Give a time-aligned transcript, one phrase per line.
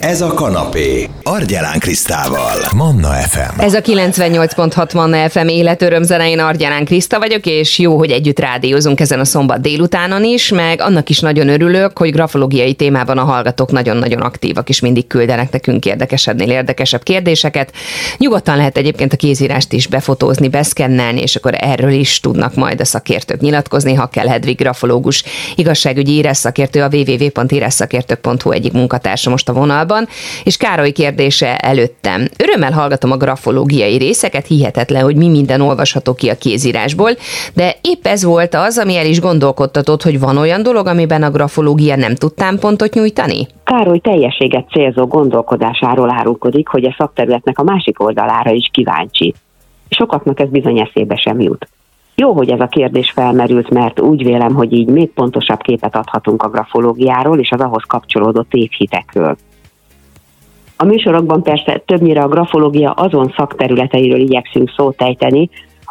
[0.00, 1.08] Ez a kanapé.
[1.22, 2.56] Argyelán Krisztával.
[2.76, 3.60] Manna FM.
[3.60, 9.00] Ez a 98.6 Manna FM életörömzene, én Argyelán Kriszta vagyok, és jó, hogy együtt rádiózunk
[9.00, 13.70] ezen a szombat délutánon is, meg annak is nagyon örülök, hogy grafológiai témában a hallgatók
[13.70, 17.72] nagyon-nagyon aktívak, és mindig küldenek nekünk érdekesebbnél érdekesebb kérdéseket.
[18.16, 22.84] Nyugodtan lehet egyébként a kézírást is befotózni, beszkennelni, és akkor erről is tudnak majd a
[22.84, 25.24] szakértők nyilatkozni, ha kell Hedvig grafológus,
[25.54, 29.52] igazságügyi írás szakértő, a www.írásszakértők.hu egyik munkatársa most a
[29.90, 30.08] vonalban,
[30.44, 32.28] és Károly kérdése előttem.
[32.38, 37.10] Örömmel hallgatom a grafológiai részeket, hihetetlen, hogy mi minden olvasható ki a kézírásból,
[37.54, 41.30] de épp ez volt az, ami el is gondolkodtatott, hogy van olyan dolog, amiben a
[41.30, 43.46] grafológia nem tud támpontot nyújtani?
[43.64, 49.34] Károly teljességet célzó gondolkodásáról árulkodik, hogy a szakterületnek a másik oldalára is kíváncsi.
[49.88, 51.68] Sokaknak ez bizony eszébe sem jut.
[52.14, 56.42] Jó, hogy ez a kérdés felmerült, mert úgy vélem, hogy így még pontosabb képet adhatunk
[56.42, 59.36] a grafológiáról és az ahhoz kapcsolódó tévhitekről.
[60.82, 65.48] A műsorokban persze többnyire a grafológia azon szakterületeiről igyekszünk szót ejteni,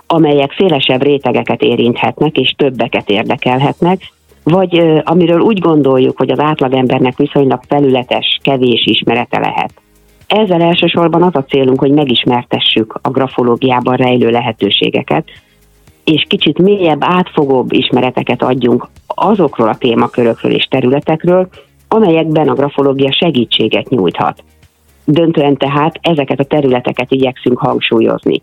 [0.07, 4.01] amelyek szélesebb rétegeket érinthetnek és többeket érdekelhetnek,
[4.43, 9.73] vagy amiről úgy gondoljuk, hogy az átlagembernek viszonylag felületes, kevés ismerete lehet.
[10.27, 15.25] Ezzel elsősorban az a célunk, hogy megismertessük a grafológiában rejlő lehetőségeket,
[16.03, 21.47] és kicsit mélyebb, átfogóbb ismereteket adjunk azokról a témakörökről és területekről,
[21.87, 24.43] amelyekben a grafológia segítséget nyújthat.
[25.11, 28.41] Döntően tehát ezeket a területeket igyekszünk hangsúlyozni.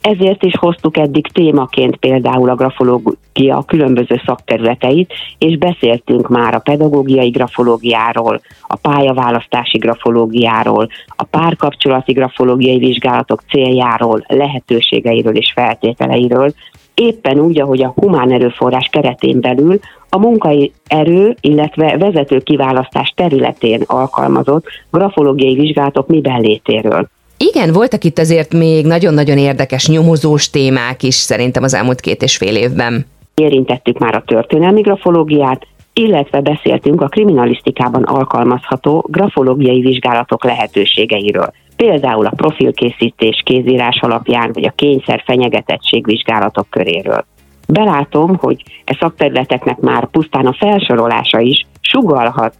[0.00, 7.28] Ezért is hoztuk eddig témaként például a grafológia különböző szakterületeit, és beszéltünk már a pedagógiai
[7.28, 16.52] grafológiáról, a pályaválasztási grafológiáról, a párkapcsolati grafológiai vizsgálatok céljáról, lehetőségeiről és feltételeiről,
[17.00, 23.82] éppen úgy, ahogy a humán erőforrás keretén belül a munkai erő, illetve vezető kiválasztás területén
[23.86, 27.08] alkalmazott grafológiai vizsgálatok miben létéről.
[27.36, 32.36] Igen, voltak itt azért még nagyon-nagyon érdekes nyomozós témák is szerintem az elmúlt két és
[32.36, 33.06] fél évben.
[33.34, 41.52] Érintettük már a történelmi grafológiát, illetve beszéltünk a kriminalisztikában alkalmazható grafológiai vizsgálatok lehetőségeiről.
[41.86, 47.24] Például a profilkészítés kézírás alapján, vagy a kényszer fenyegetettség vizsgálatok köréről.
[47.68, 52.54] Belátom, hogy e szakterületeknek már pusztán a felsorolása is sugalhat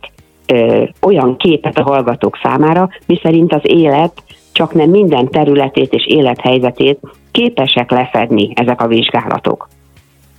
[0.46, 4.22] ö, olyan képet a hallgatók számára, miszerint az élet
[4.52, 6.98] csak nem minden területét és élethelyzetét
[7.30, 9.68] képesek lefedni ezek a vizsgálatok.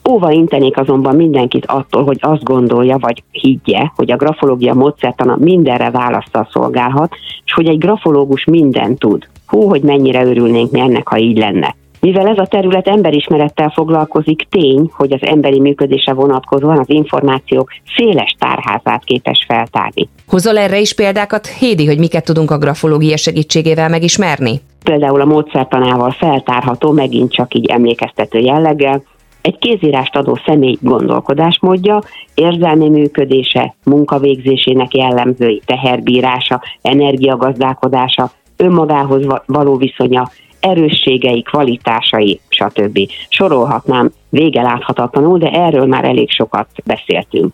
[0.09, 5.89] Óva intenék azonban mindenkit attól, hogy azt gondolja, vagy higgye, hogy a grafológia módszertana mindenre
[5.89, 9.27] választal szolgálhat, és hogy egy grafológus mindent tud.
[9.47, 11.75] Hú, hogy mennyire örülnénk mi ennek, ha így lenne.
[12.01, 18.35] Mivel ez a terület emberismerettel foglalkozik, tény, hogy az emberi működése vonatkozóan az információk széles
[18.39, 20.09] tárházát képes feltárni.
[20.27, 24.61] Hozol erre is példákat, Hédi, hogy miket tudunk a grafológia segítségével megismerni?
[24.83, 29.03] Például a módszertanával feltárható, megint csak így emlékeztető jelleggel,
[29.41, 32.01] egy kézírást adó személy gondolkodásmódja,
[32.33, 42.99] érzelmi működése, munkavégzésének jellemzői, teherbírása, energiagazdálkodása, önmagához való viszonya, erősségei, kvalitásai, stb.
[43.29, 47.53] Sorolhatnám vége láthatatlanul, de erről már elég sokat beszéltünk.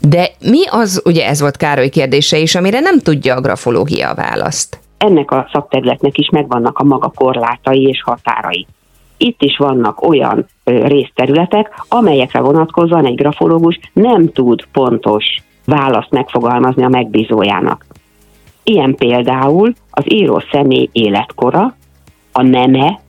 [0.00, 4.14] De mi az, ugye ez volt Károly kérdése is, amire nem tudja a grafológia a
[4.14, 4.78] választ?
[4.98, 8.66] Ennek a szakterületnek is megvannak a maga korlátai és határai.
[9.16, 15.24] Itt is vannak olyan részterületek, amelyekre vonatkozóan egy grafológus nem tud pontos
[15.64, 17.86] választ megfogalmazni a megbízójának.
[18.62, 21.74] Ilyen például az író személy életkora,
[22.32, 23.00] a neme,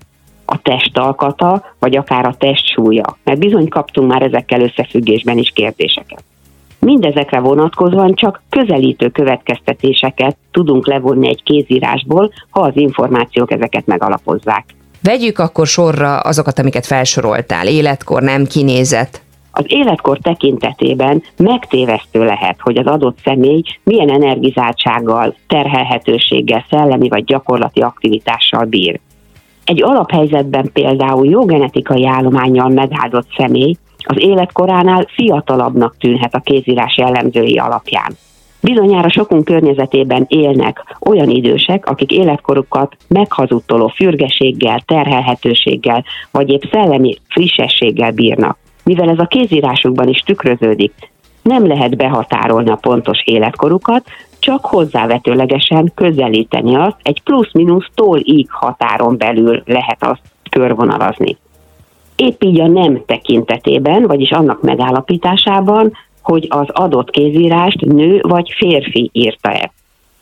[0.45, 3.17] a testalkata, vagy akár a testsúlya.
[3.23, 6.23] Mert bizony kaptunk már ezekkel összefüggésben is kérdéseket.
[6.79, 14.65] Mindezekre vonatkozóan csak közelítő következtetéseket tudunk levonni egy kézírásból, ha az információk ezeket megalapozzák.
[15.01, 17.67] Vegyük akkor sorra azokat, amiket felsoroltál.
[17.67, 19.21] Életkor, nem kinézet.
[19.51, 27.81] Az életkor tekintetében megtévesztő lehet, hogy az adott személy milyen energizáltsággal, terhelhetőséggel, szellemi vagy gyakorlati
[27.81, 28.99] aktivitással bír.
[29.63, 37.57] Egy alaphelyzetben például jó genetikai állományjal megáldott személy az életkoránál fiatalabbnak tűnhet a kézírás jellemzői
[37.57, 38.17] alapján.
[38.61, 48.11] Bizonyára sokunk környezetében élnek olyan idősek, akik életkorukat meghazudtoló fürgeséggel, terhelhetőséggel, vagy épp szellemi frissességgel
[48.11, 48.57] bírnak.
[48.83, 50.93] Mivel ez a kézírásukban is tükröződik,
[51.41, 54.05] nem lehet behatárolni a pontos életkorukat,
[54.39, 61.37] csak hozzávetőlegesen közelíteni azt, egy plusz-minusz tól-íg határon belül lehet azt körvonalazni.
[62.15, 65.93] Épp így a nem tekintetében, vagyis annak megállapításában
[66.27, 69.71] hogy az adott kézírást nő vagy férfi írta-e.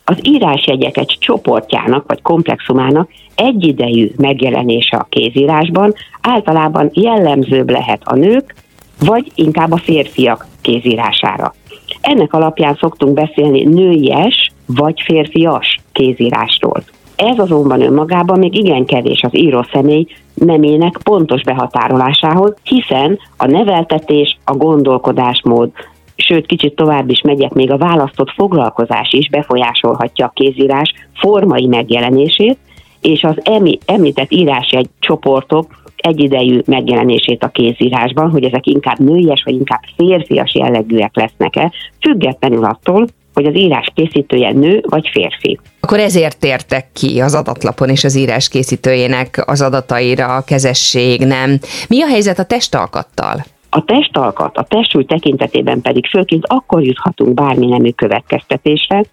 [0.04, 8.54] Az írásjegyek egy csoportjának vagy komplexumának egyidejű megjelenése a kézírásban általában jellemzőbb lehet a nők,
[8.98, 11.54] vagy inkább a férfiak kézírására.
[12.00, 16.82] Ennek alapján szoktunk beszélni nőies vagy férfias kézírásról.
[17.16, 24.38] Ez azonban önmagában még igen kevés az író személy nemének pontos behatárolásához, hiszen a neveltetés,
[24.44, 25.70] a gondolkodásmód,
[26.16, 32.58] sőt kicsit tovább is megyek, még a választott foglalkozás is befolyásolhatja a kézírás formai megjelenését,
[33.00, 39.54] és az emi, említett egy csoportok egyidejű megjelenését a kézírásban, hogy ezek inkább nőies vagy
[39.54, 45.58] inkább férfias jellegűek lesznek-e, függetlenül attól, hogy az írás készítője nő vagy férfi.
[45.80, 51.58] Akkor ezért tértek ki az adatlapon és az írás készítőjének az adataira, a kezesség, nem?
[51.88, 53.44] Mi a helyzet a testalkattal?
[53.70, 59.04] A testalkat, a testúly tekintetében pedig főként akkor juthatunk bármi nemű következtetésre,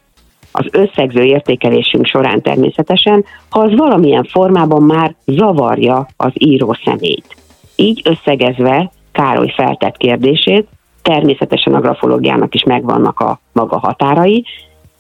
[0.52, 7.36] az összegző értékelésünk során természetesen, ha az valamilyen formában már zavarja az író személyt.
[7.76, 10.68] Így összegezve Károly feltett kérdését,
[11.02, 14.46] természetesen a grafológiának is megvannak a maga határai,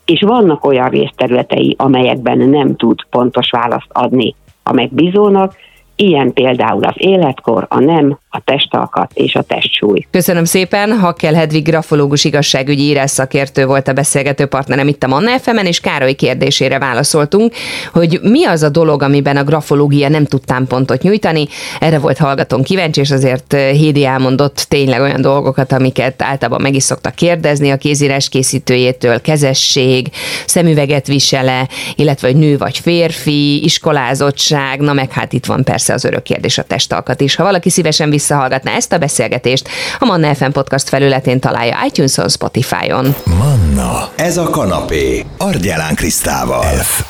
[0.05, 5.55] és vannak olyan részterületei, amelyekben nem tud pontos választ adni a megbízónak,
[5.95, 10.07] Ilyen például az életkor, a nem, a testalkat és a testsúly.
[10.11, 15.39] Köszönöm szépen, Hakkel Hedvig grafológus igazságügyi írás szakértő volt a beszélgető partnerem itt a Manna
[15.39, 17.53] fm és Károly kérdésére válaszoltunk,
[17.91, 21.47] hogy mi az a dolog, amiben a grafológia nem tud támpontot nyújtani.
[21.79, 26.75] Erre volt hallgatón kíváncsi, és azért eh, Hédi elmondott tényleg olyan dolgokat, amiket általában meg
[26.75, 30.07] is szoktak kérdezni a kézírás készítőjétől, kezesség,
[30.45, 36.05] szemüveget visele, illetve hogy nő vagy férfi, iskolázottság, na meg hát itt van persze az
[36.05, 37.35] örök kérdés a testalkat is.
[37.35, 43.15] Ha valaki szívesen visszahallgatná ezt a beszélgetést, a Manna FM podcast felületén találja iTunes-on, Spotify-on.
[43.23, 46.63] Manna, ez a kanapé, Argyelán Krisztával.
[46.63, 47.03] F